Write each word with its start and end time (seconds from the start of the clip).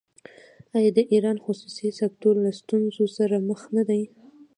آیا 0.77 0.91
د 0.97 0.99
ایران 1.13 1.37
خصوصي 1.45 1.89
سکتور 2.01 2.35
له 2.45 2.51
ستونزو 2.59 3.05
سره 3.17 3.35
مخ 3.47 3.61
نه 3.75 3.83
دی؟ 3.89 4.03